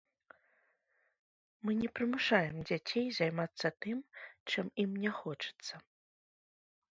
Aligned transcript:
Мы 1.63 1.71
не 1.81 1.89
прымушаем 1.99 2.55
дзяцей 2.69 3.05
займацца 3.19 3.67
тым, 3.87 3.97
чым 4.55 4.65
ім 4.85 4.91
не 5.05 5.11
хочацца. 5.19 5.75